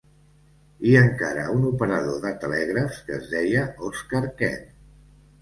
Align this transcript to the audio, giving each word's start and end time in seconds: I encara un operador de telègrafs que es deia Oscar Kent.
I 0.91 0.95
encara 1.01 1.43
un 1.57 1.67
operador 1.71 2.17
de 2.23 2.31
telègrafs 2.45 2.99
que 3.11 3.15
es 3.19 3.29
deia 3.35 3.67
Oscar 3.91 4.25
Kent. 4.43 4.67